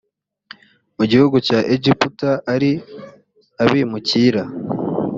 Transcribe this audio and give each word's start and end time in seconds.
mu 0.97 1.03
gihugu 1.11 1.35
cya 1.47 1.59
egiputa 1.75 2.29
ari 2.53 2.71
abimukira 3.63 4.43